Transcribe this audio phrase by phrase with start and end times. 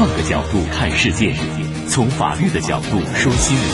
[0.00, 1.34] 换个角度看世界，
[1.86, 3.66] 从法律的角度说新闻。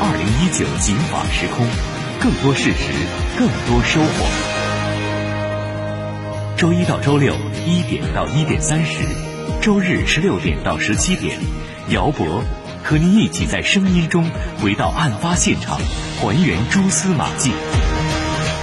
[0.00, 1.66] 二零一九警法时空，
[2.20, 2.92] 更多事实，
[3.36, 4.24] 更多收获。
[6.56, 7.34] 周一到周六
[7.66, 9.02] 一点到一点三十，
[9.60, 11.36] 周日十六点到十七点，
[11.88, 12.44] 姚博
[12.84, 14.30] 和您一起在声音中
[14.62, 15.80] 回到案发现场，
[16.20, 17.50] 还原蛛丝马迹。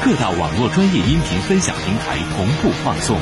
[0.06, 3.18] 各大网络专业音频分享平台同步放送。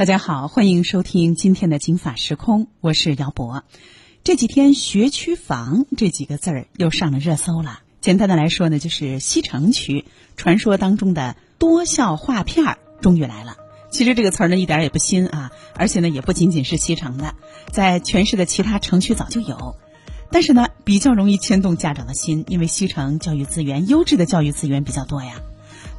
[0.00, 3.64] 大家好，欢迎收听今天的《警法时空》，我是姚博。
[4.24, 7.80] 这几天“学区房”这几个字儿又上了热搜了。
[8.00, 10.06] 简单的来说呢，就是西城区
[10.38, 13.58] 传说当中的多校划片儿终于来了。
[13.90, 17.34] 其实这个词儿呢一点也不新啊，而且呢也不仅仅是西城的，
[17.70, 19.76] 在全市的其他城区早就有。
[20.30, 25.42] 但是呢，比较容易牵动家长的心，因为西城教育资源、优质的教育资源比较多呀。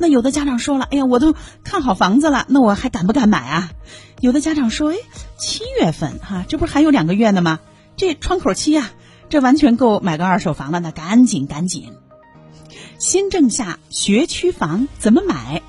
[0.02, 3.70] 那有的家长说了：“哎呀，我都看好房子了，那我还敢不敢买啊？”
[4.20, 4.96] 有的家长说：“哎，
[5.38, 7.60] 七月份哈，这不是还有两个月呢吗？
[7.98, 8.90] 这窗口期呀，
[9.30, 11.94] 这完全够买个二手房了，那赶紧赶紧。”
[12.98, 15.62] 新政下学区房怎么买？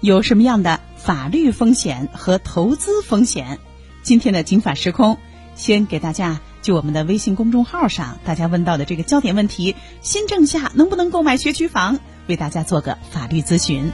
[0.00, 3.58] 有什么样的法律风险和投资风险？
[4.02, 5.18] 今天的警法时空，
[5.54, 6.40] 先给大家。
[6.62, 12.00] 就我们的微信公众号上大家问到的这个焦点问题，新政下能不能购买学区房？
[12.26, 13.90] 为大家做个法律咨询。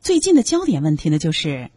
[0.00, 1.70] 最近的焦点问题呢，就是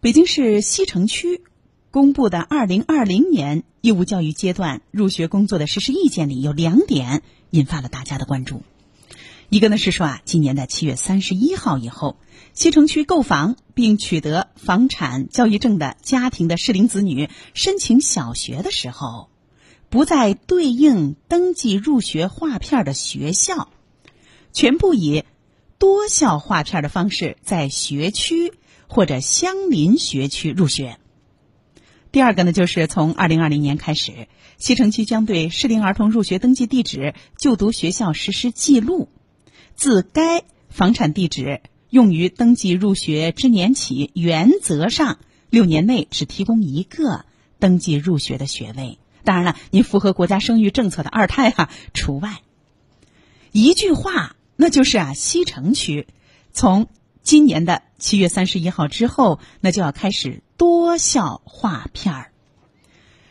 [0.00, 1.42] 北京市西城区
[1.90, 8.62] 公布的二零二零年义务教育阶段入学工作的实施意见里有两点引发了大家的关注。
[9.50, 12.16] 一个呢是说啊，今年的七月三十一号以后。
[12.54, 19.30] 西城区购房并取得房产教育证的家庭的适龄子女申请小学的时候，
[19.92, 23.68] 不再对应登记入学划片的学校，
[24.50, 25.24] 全部以
[25.76, 28.54] 多校划片的方式在学区
[28.86, 30.96] 或者相邻学区入学。
[32.10, 39.10] 第二个呢，就是从二零二零年开始，西城区将对适龄儿童入学登记地址、就读学校实施记录，
[39.74, 41.60] 自该房产地址。
[41.90, 45.18] 用于登记入学之年起，原则上
[45.50, 47.26] 六年内只提供一个
[47.58, 48.96] 登记入学的学位。
[49.24, 52.40] 当然了，你符合国家生育政策的二胎哈除外。
[53.52, 56.06] 一句话，那就是啊，西城区
[56.52, 56.88] 从
[57.22, 62.32] 今年的七月三十一号之后，那就要开始多校划片儿。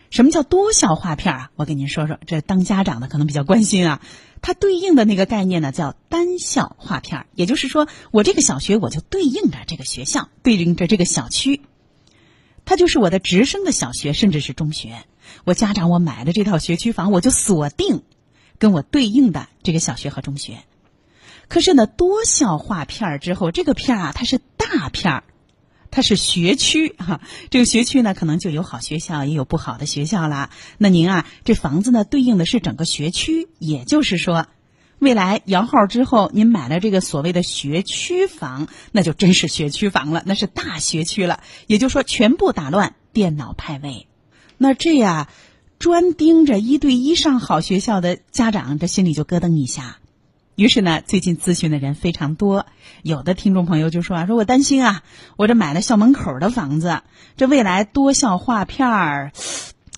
[0.09, 1.51] 什么叫多校划片儿啊？
[1.55, 4.01] 我跟您说说，这当家长的可能比较关心啊。
[4.41, 11.61] 它对应的那个概念呢，叫单校划片儿，也就是说，我这个小学我就对应着这个学校，对应着这个小区，
[12.65, 15.05] 它就是我的直升的小学，甚至是中学。
[15.43, 18.03] 我家长我买的这套学区房，我就锁定
[18.57, 20.59] 跟我对应的这个小学和中学。
[21.47, 25.23] 可是呢，多校划片儿之后，这个片儿啊，它是大片儿。
[25.93, 30.49] 它是学区哈，这个学区呢，可能就有好学校，也有不好的学校啦。
[30.77, 34.47] 那您啊，这房子呢，对应的是整个学区，也就是说，
[34.99, 41.43] 未来摇号之后，您买了这个所谓的学区房，那就真是学区房了，那是大学区了。
[41.67, 44.07] 也就是说，全部打乱电脑派位，
[44.63, 45.27] 那这呀，
[45.79, 49.97] 专盯着一对一上好学校的家长，这心里就咯噔一下。
[50.55, 52.67] 于是呢，最近咨询的人非常多，
[53.01, 55.01] 有的听众朋友就说啊，说我担心啊，
[55.35, 57.01] 我这买了校门口的房子，
[57.37, 59.31] 这未来多校划片儿，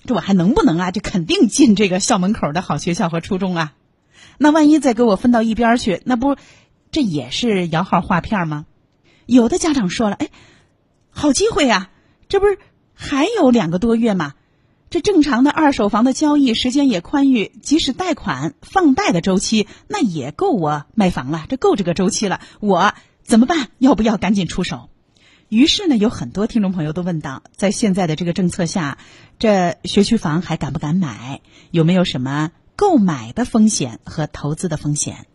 [0.06, 0.90] 这我还能不能啊？
[0.90, 3.74] 这肯定进这个校门口的好学校和初中啊？
[4.38, 6.36] 那万一再给我分到一边去，那不
[6.90, 8.64] 这也是摇号划片吗？
[9.26, 10.30] 有的家长说了，哎，
[11.10, 11.90] 好机会呀，
[12.30, 12.56] 这不是
[12.94, 14.32] 还有两个多月吗？
[14.94, 22.38] 这正常的二手房的交易时间也宽裕，即使贷款放贷的周期，那也够我卖房了，这够这个周期了。
[22.60, 22.94] 我
[23.24, 23.70] 怎么办？
[23.78, 24.90] 要不要赶紧出手？
[25.48, 28.98] 于是呢，有很多听众朋友都问到，在现在的这个政策下，
[29.40, 31.40] 这学区房还敢不敢买？
[31.72, 35.26] 有没有什么购买的风险和投资的风险？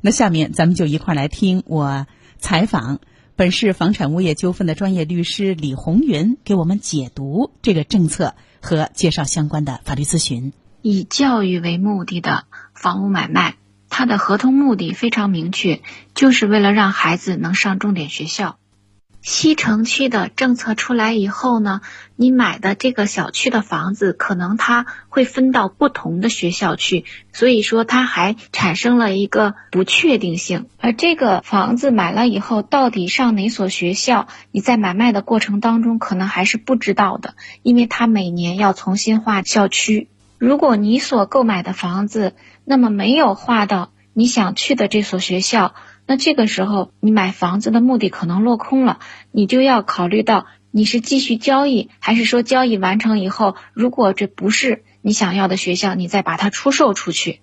[0.00, 2.06] 那下面咱们就一块来听我
[2.38, 3.00] 采访
[3.34, 8.36] 本市房产物业纠纷的专业律师李红云给我们解读这个政策。
[8.60, 10.52] 和介绍相关的法律咨询。
[10.82, 12.44] 以教育为目的的
[12.74, 13.56] 房屋买卖，
[13.90, 15.82] 它的合同目的非常明确，
[16.14, 18.58] 就是为了让孩子能上重点学校。
[19.20, 21.80] 西城区的政策出来以后呢，
[22.16, 30.66] 你买的这个小区的房子，可能它会分到不同的学校去，所以说它还产生了一个不确定性。
[30.78, 40.08] 而这个房子买了以后，到底上哪所学校，你在买卖的过程当中可能还是不知道的，因为它每年要重新划校区。
[40.38, 45.74] 如果你所购买的房子，那么没有划到你想去的这所学校。
[46.08, 48.98] 那这个时候你买房子的目的可能落空了，
[49.30, 57.42] 你就要考虑到你是继续交易，还是说交易完成以后，如果这不是你想要的学校，你再把它出售出去。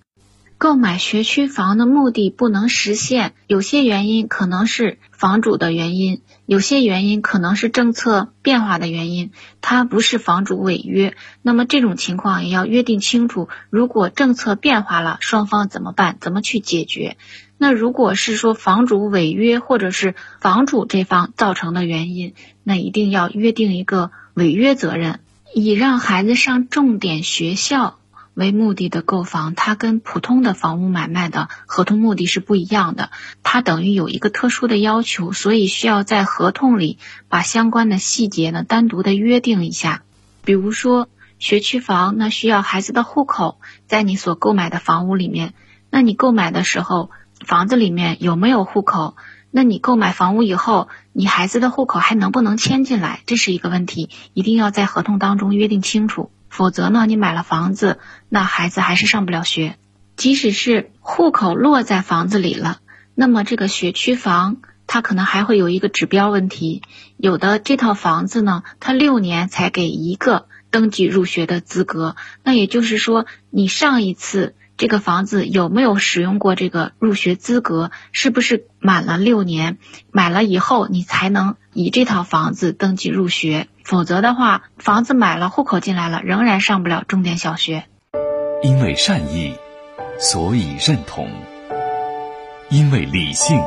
[0.58, 11.14] 购买学区房的目的不能实现，有些原因可能是房主的原因，有些原因可能是政策变化的原因，它不是房主违约。
[11.42, 16.16] 那么这种情况也要约定清楚，如果政策变化了，双方怎么办？
[16.20, 17.18] 怎么去解决？
[17.58, 25.20] 那如果是说房主违约或者是房主这方造成的原因，那一定要约定一个违约责任，
[25.54, 27.98] 以让孩子上重点学校。
[28.34, 33.08] 为目的的购房，它跟普通的房屋买卖的合同目的是不一样的，
[33.42, 36.98] 它等于有一个特殊的要求，所以需要在合同里
[37.30, 40.02] 把相关的细节呢单独的约定一下。
[40.44, 41.08] 比如说
[41.38, 45.54] 学区房，那需要孩子的户口在你所购买的房屋里面，
[45.88, 47.10] 那你购买的时候
[47.46, 49.16] 房子里面有没有户口？
[49.52, 53.20] 那你购买房屋以后，你孩子的户口还能不能迁进来？
[53.24, 56.30] 这是一个问题，一定要在合同当中约定清楚。
[56.48, 59.76] 否则呢，你买了房子，那孩子还是上不了学。
[60.16, 62.80] 即使是户口落在房子里了，
[63.14, 64.56] 那么这个学区房
[64.88, 66.82] 它可能还会有一个指标问题。
[67.16, 72.16] 有的这套房子呢，它六年才给一个登记入学的资格。
[72.42, 77.90] 那也就是说，你上一次这个房子有没有使用过这个入学资格？
[78.12, 79.78] 是不是满了六年？
[80.12, 83.68] 买了以后你才能以这套房子登记入学。
[83.84, 87.84] 否则的话，房子买了，户口进来了，仍然上不了重点小学。
[88.62, 89.54] 因为善意，
[90.18, 91.26] 所以认同；
[92.68, 93.62] 因为理性，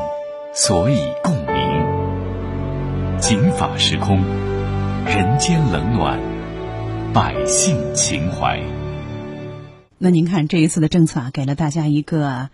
[0.54, 3.18] 所以共鸣。
[3.20, 4.24] 警法时空，
[5.06, 6.20] 人间冷暖，
[7.14, 8.62] 百姓情怀。
[10.00, 12.50] 那您看这一次的政策啊，给了大家一个，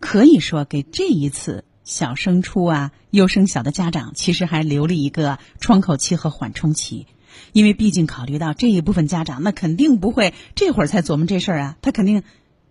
[0.00, 1.64] 可以说给这一次。
[1.84, 7.06] 小升初啊，优升小的家长其实还留了一个窗口期和缓冲期，
[7.54, 12.24] 因为毕竟考虑到这一部分家长，那肯定不会这会儿才琢磨这事儿啊，他肯定，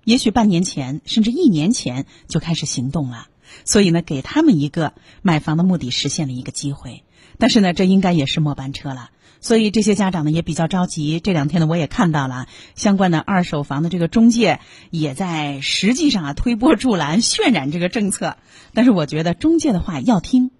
[0.03, 3.25] 也许半年前甚至一年前就开始行动了，
[3.65, 4.93] 所以呢，给他们一个
[5.23, 7.03] 买房的目的实现了一个机会，
[7.39, 9.09] 但是呢，这应该也是末班车了。
[9.47, 11.21] 所以这些家长呢也比较着急。
[11.21, 14.59] 这两天呢我也看到了相关的二手房的这个中介
[14.89, 18.35] 也在实际上啊推波助澜渲染这个政策。
[18.73, 20.51] 但是我觉得中介的话要听，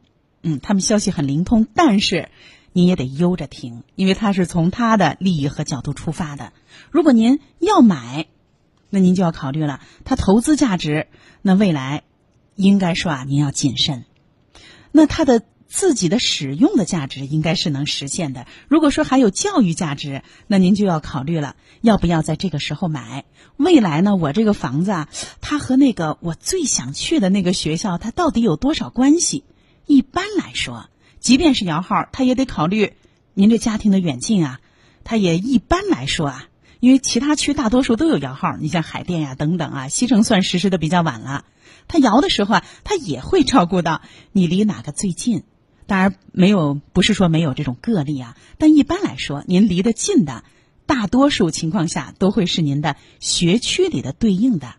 [0.41, 2.29] 嗯，他们消息很灵通，但是
[2.71, 6.53] 您也得悠着听，因为他是从他的利益和角度出发的。
[6.89, 8.27] 如果您要买，
[8.89, 11.07] 那您就要考虑了，他投资价值，
[11.41, 12.03] 那未来
[12.55, 14.05] 应该说啊您要谨慎。
[14.93, 15.43] 那他的。
[15.67, 18.47] 自己的使用的价值应该是能实现的。
[18.67, 23.25] 如果说还有教育价值，那您就要考虑了，要不要在这个时候买？
[23.57, 24.15] 未来呢？
[24.15, 25.09] 我这个房子啊，
[25.41, 29.43] 它和那个我最想去的那个学校，它到底有多少关系？
[29.85, 32.93] 一般来说，即便是摇号，他也得考虑
[33.33, 34.59] 您这家庭的远近啊。
[35.03, 36.47] 他也一般来说啊，
[36.79, 41.45] 因为其他区大多数都有摇号，你像海淀呀等等啊，西城算实施的比较晚了。
[41.87, 45.43] 他摇的时候啊，他也会照顾到你离哪个最近。
[45.87, 50.43] 当然没有，不是说没有这种个例啊，但一般来说，您离得近的，
[50.85, 54.75] 大多数情况下都会是您的学区里的对应的，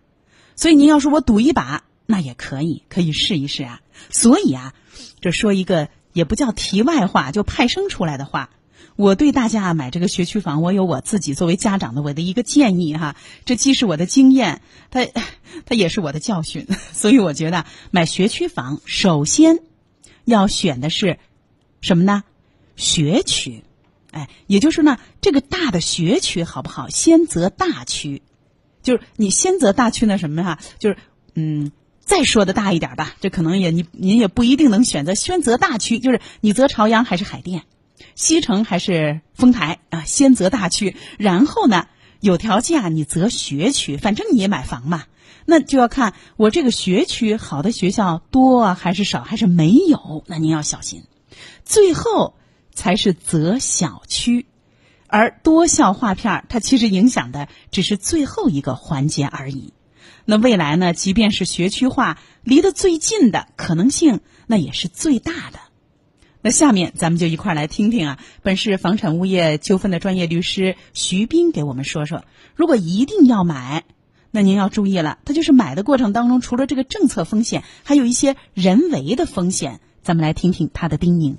[0.55, 3.81] 所以您要说我赌一把，那也可以，可以试一试啊。
[4.11, 4.75] 所以啊，
[5.21, 8.51] 这说一个也不叫题外话，就派生出来的话，
[8.95, 13.17] 我对大家买这个学区房，我有我自己作为家长的我的一个建议哈，
[13.47, 15.07] 这既是我的经验，它
[15.65, 19.61] 它也是我的教训， 所以我觉得买学区房，首先。
[20.29, 21.19] 要选的是
[21.81, 22.25] 什么呢？
[22.77, 23.65] 学区，
[24.13, 26.89] 哎，也就是呢，这个大的学区好不好？
[26.89, 28.23] 先择大区，
[28.83, 30.61] 就是你先择大区呢，什么哈？
[30.79, 30.97] 就是
[31.35, 37.65] 嗯，再说的大一点吧，这可能也你您也不一定能选择先择大区，就是你择朝阳还是海淀，
[38.15, 40.05] 西城还是丰台啊？
[40.05, 41.89] 先择大区，然后呢，
[42.21, 45.05] 有条件啊，你择学区，反正你也买房嘛。
[45.45, 50.25] 那就要看我这个学区好的学校多还是少，还是没有？
[50.27, 51.05] 那您要小心。
[51.65, 52.35] 最后
[52.75, 54.47] 才是择小区，
[55.07, 59.73] 而多校划片它其实影响的只是最后一个环节而已。
[60.25, 60.93] 那未来呢？
[60.93, 65.59] 即便是学区化离得最近的可能性，那也是最大的。
[66.41, 73.85] 那下面咱们就一块来听听啊，本市房产物业纠纷的专业律师徐斌给我们说说，如果一定要买。
[74.31, 79.81] 那您要注意了，它就是买的过程当中，除了这个政策风险，还有一些人为的风险。
[80.03, 81.37] 咱们来听听他的叮咛。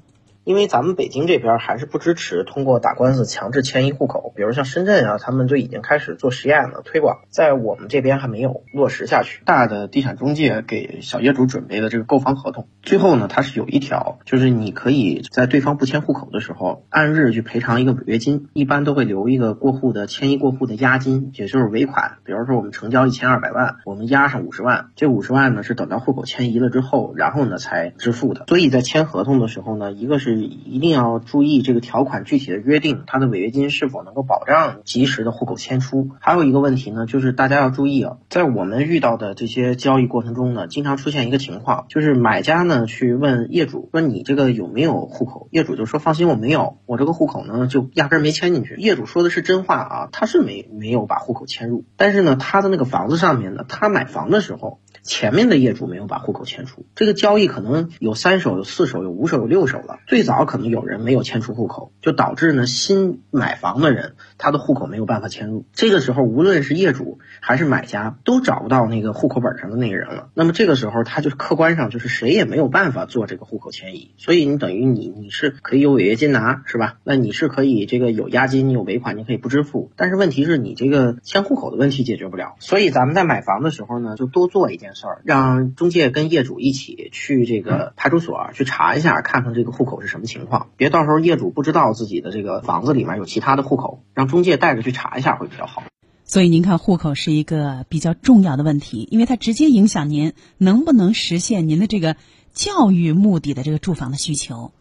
[0.49, 9.43] 因为咱们北京这边还是不支持通过打官司强制迁移户口，比如像深圳啊，他们就已经开始做实验了，推广，在我们这边还没有落实下去。
[9.45, 22.13] 大的地产中介给小业主准备的这个购房合同，最后呢，它是有一条，就是你可以在对方不迁户口的时候，按日去赔偿一个违约金，一般都会留一个过户的迁移过户的押金，也就是尾款。
[22.23, 28.45] 比如说我们成交一千二百万，我们押上五十万，这五十万呢是等到户口迁移了之后，然后呢才支付的。
[28.47, 36.09] 所以在签合同的时候呢，一个是一定要注意这个条款具体的约定，它的违约金是否能够保障及时的户口迁出。
[36.19, 48.75] 还有一个问题呢，就是大家要注意啊，在我们遇到的这些交易过程中呢，经常出现一个情况，就是买家呢去问业主说你这个有没有户口，业主就说放心我没有，我这个户口呢就压根儿没迁进去。
[48.75, 54.79] 业主说的是真话啊，他是没没有把户口迁入，但是呢他的那个房子上面呢，他买房的时候。
[55.01, 59.99] 前面的业主没有把户口迁出，这个交易可能有三手、有四手、有五手、有六手了。
[60.07, 65.65] 最早可能有人没有迁出户口，就导致呢新买房的人他的户口没有办法迁入。
[65.73, 70.29] 这个时候，无论是业主还是买家都找不到那个户口本上的那个人了。
[70.35, 74.11] 那么这个时候，他就客观上就是谁也没有办法做这个户口迁移。
[74.17, 76.97] 所以你等于你你是可以有违约金拿，是吧？
[77.03, 79.91] 那你是可以这个有押金，你有尾款，你可以不支付。
[79.95, 82.55] 但是问题是你这个迁户口的问题解决不了。
[82.59, 84.89] 所以咱们在买房的时候呢，就多做一件。
[84.93, 90.71] 事儿，让中介跟业主一起去这个派出所去查一下，看看这个户口是什么情况。
[90.75, 95.83] 别到时候业主不知道自己的这个房子里面有其他的户口，让中介带着去查一下会比较好。
[96.25, 102.17] 所以您看，户口是一个比较重要的问题，因为它直接影响您能不能实现您的这个
[102.53, 104.71] 教育目的的这个住房的需求。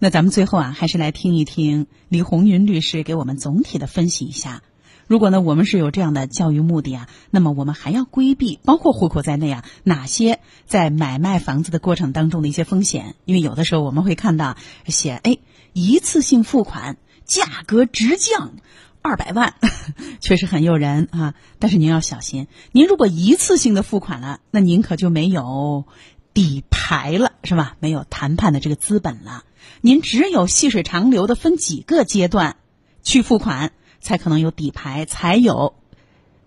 [0.00, 4.62] 那咱们最后啊，还是来听一听李红云律师给我们总体的分析一下。
[5.08, 13.14] 如果呢，我们是有这样的教育目的啊，那么我们还要规避包括户口在内啊哪些在买卖房子的过程当中的一些风险？
[13.24, 15.38] 因为有的时候我们会看到写哎
[15.72, 18.56] 一次性付款，价格直降
[19.00, 19.54] 二百万，
[20.20, 21.34] 确实很诱人啊。
[21.58, 25.86] 但是您要小心，您如果一次性的付款了，那您可就没有
[26.34, 27.76] 底牌了，是吧？
[27.80, 29.44] 没有谈判的这个资本了。
[29.80, 32.56] 您只有细水长流的分几个阶段
[33.02, 33.72] 去付款。
[34.00, 35.74] 才可能有底牌，才有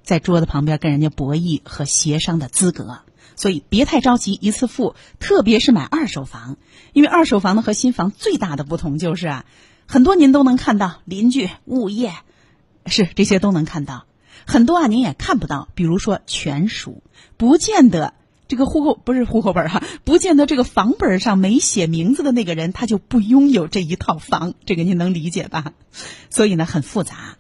[0.04, 3.00] 在桌子旁边跟人家博弈和协商的资格。
[3.36, 6.58] 所以别太着急一次付，特别是买二手房，
[6.94, 9.46] 因为二手房呢和新房最大的不同就是啊，
[9.88, 12.14] 很多您都能看到邻居、物业，
[12.86, 14.06] 是这些都能看到，
[14.46, 17.02] 很多啊您也看不到，比如说权属，
[17.38, 18.14] 不见得。
[18.48, 25.72] 这个户口不是户口本哈，不见得这个房本上没写名字的那个人他就不拥有这一套房，这个您能理解吧？
[26.30, 27.38] 所以呢很复杂，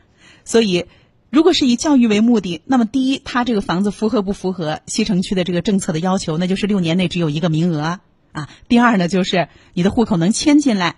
[0.51, 0.86] 所以
[1.29, 6.38] 如果是以教育为目的，那么第一，他这个房子符合不符合西城区的这个政策的要求？
[6.38, 8.00] 那就是六年内只有一个名额
[8.34, 8.50] 啊。
[8.67, 10.98] 第二呢，就是你的户口能迁进来，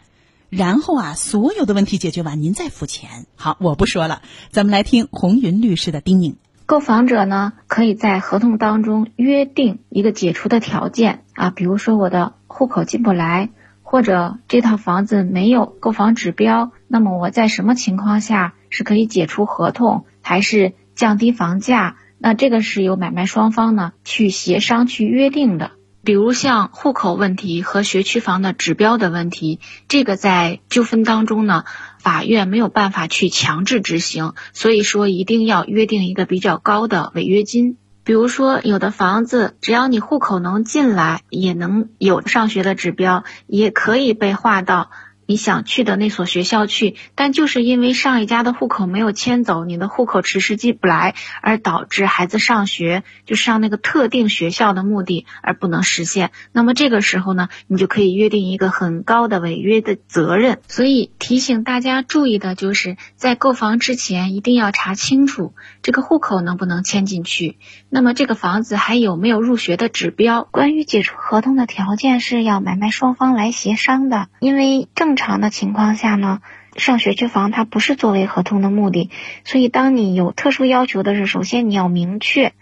[0.50, 3.28] 然后啊，所有的问题解决完，您再付钱。
[3.36, 6.34] 好，我不说了，咱们来听红云律师的叮咛。
[6.66, 13.52] 购房者呢，可以在合同当中约定一个解除的条件啊，比如说我的户口进不来，
[13.84, 21.96] 或者这套房子没有购房指标，那么我在什么情况下是可以解除合同，还是降低房价？
[22.18, 25.74] 那这个是由买卖双方呢去协商去约定的。
[26.04, 31.66] 比如像户口问题和学区房的指标的问题，这个在纠纷当中呢，
[32.00, 37.78] 法院没有办法去强制执行，所以说一定要约定一个比较高的违约金。
[38.04, 44.90] 比如说有的房子，只要你户口能进来，也能有上学的指标，也可以被划到。
[45.26, 56.32] 你想去的那所学校去，但就是因为上一家的户口没有迁走，你的户口迟迟进不来，而导致孩子上学就上那个特定学校的目的而不能实现。
[56.52, 60.60] 那么这个时候呢，你就可以约定一个很高的违约的责任。
[60.68, 67.58] 所以提醒大家注意的就是在购房之前一定要查清楚这个户口能不能迁进去。
[67.90, 70.44] 那么这个房子还有没有入学的指标？
[70.44, 75.13] 关于解除合同的条件是要买卖双方来协商的，因为正。
[75.14, 76.42] 正常的情况下呢，
[76.76, 79.12] 上学区房它不是作为合同的目的，
[79.44, 82.54] 所以当你有特殊要求的是，首先你要明确，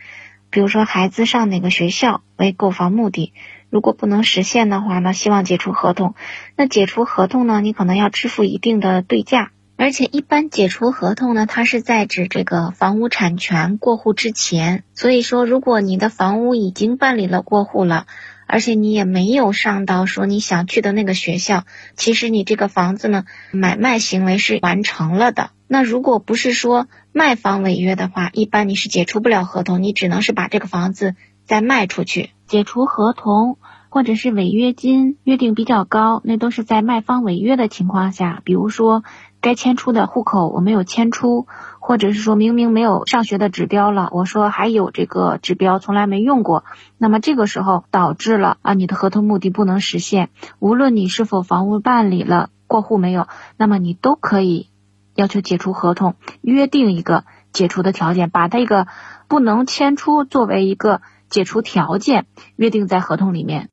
[0.50, 3.32] 比如说孩子上哪个学校为购房目的，
[3.70, 6.14] 如果不能实现的话呢，希望解除合同。
[6.58, 18.08] 那解除合同呢，你可能要支付一定的对价，而且一般解除合同呢，它是在指这个房屋产权过户之前，所以说如果你的房屋已经办理了过户了。
[18.52, 21.64] 而且你也没有上到说你想去的那个学校，
[21.96, 25.52] 其实你这个房子呢，买卖行为是完成了的。
[25.70, 31.16] 那如果不是说卖方违约的话，一般你是解除不了合同，你只能是把这个房子
[31.46, 32.32] 再卖出去。
[32.46, 39.06] 解除合同，或者是违约金约定比较高，那都是在卖方违约的情况下，比如说
[39.40, 41.48] 该迁出的户口我没有迁出，
[41.92, 46.64] 或者是说明明没有上学的指标了，我说还有这个指标从来没用过，
[46.98, 50.30] 那么这个时候导致了啊你的合同目的不能实现，
[50.60, 54.70] 无论你是否房屋办理了过户没有，那么你都可以
[55.16, 58.88] 要求解除合同，约定一个解除的条件，把它一个
[59.28, 63.68] 不能迁出作为一个解除条件约定在合同里面。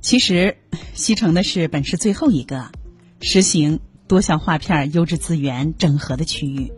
[0.00, 0.56] 其实，
[0.94, 2.66] 西城的是本市最后一个
[3.20, 6.70] 实行多项划片优质资源整合的区域。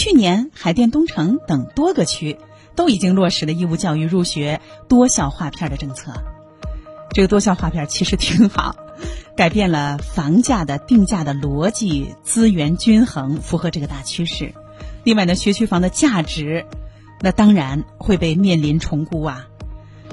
[0.00, 2.38] 去年，海淀东城等多个区
[2.74, 6.14] 都已经落实了义务教育入学多校划片的政策。
[7.10, 8.76] 这个多校划片其实挺好，
[9.36, 14.54] 改变了房价的定价的逻辑，资源均衡，符合这个大趋势。
[15.04, 16.64] 另外呢，学区房的价值，
[17.20, 19.48] 那当然会被面临重估啊。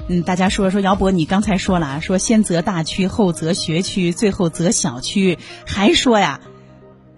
[0.08, 6.42] 嗯，大家说说，姚博，你刚才说了，说先择大区，后择学区，最后择小区，还说呀，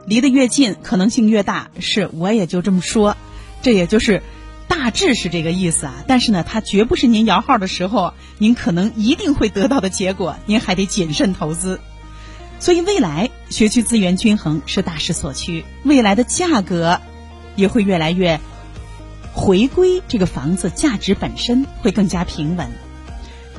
[0.06, 1.70] 离得越近，可能性越大。
[1.78, 3.16] 是，我也就这么说，
[3.62, 4.22] 这也就是
[4.68, 5.94] 大致是这个意思啊。
[6.06, 11.80] 但是呢，它绝不是您摇号的时候，您可能一定会得到的结果，您还得谨慎投资。
[12.58, 17.00] 所以，未来学区资源均衡是大势所趋，未来的价格
[17.56, 18.40] 也会越来越。
[19.32, 22.68] 回归这个房子价值本身会更加平稳，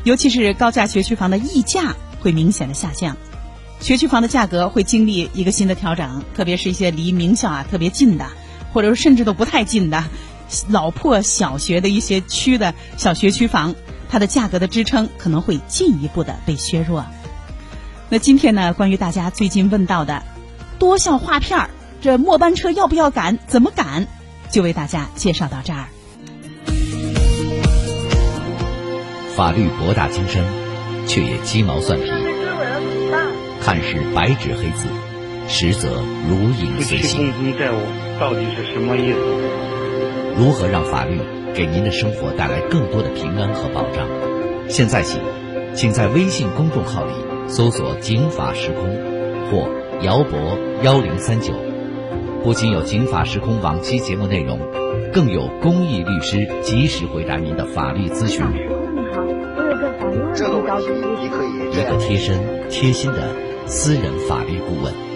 [0.03, 3.15] 尤其是高价学区房的溢价会明显的下降，
[3.81, 8.27] 学区房的价格会经历一个新的调整，特别是一些离名校啊特别近的，
[8.71, 10.03] 或者说甚至都不太近的
[10.69, 13.73] 老破小学的一些区的小学区房，
[14.07, 17.05] 它的价格的支撑可能会进一步的被削弱。
[18.09, 20.21] 那今天呢，关于大家最近问到的
[20.77, 21.69] 多校划片儿，
[22.01, 23.39] 这末班车要不要赶？
[23.47, 24.07] 怎么赶？
[24.51, 25.87] 就为大家介绍到这儿。
[29.35, 30.45] 法律博大精深，
[31.07, 32.20] 却也鸡毛蒜皮。
[33.61, 34.87] 看似白纸黑字，
[35.47, 37.31] 实则如影随形。
[37.59, 37.75] 债务
[38.19, 39.19] 到底是什么意思？
[40.35, 41.19] 如何让法律
[41.53, 44.07] 给您的生活带来更多的平安和保障？
[44.67, 45.19] 现在起，
[45.75, 47.13] 请在微信公众号里
[47.47, 48.97] 搜索“警法时空”
[49.51, 49.69] 或
[50.01, 51.53] “姚博幺零三九”。
[52.43, 54.59] 不仅有《警法时空》往期节目内容，
[55.13, 58.43] 更有公益律师及时回答您的法律咨询。
[58.51, 58.57] 你
[59.13, 59.21] 好，
[59.55, 60.87] 我有个法律问题，这个问题
[61.21, 65.10] 你可以一个贴身、贴心的私人法律顾问。